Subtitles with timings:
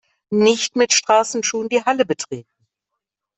[0.33, 2.49] Nicht mit Straßenschuhen die Halle betreten!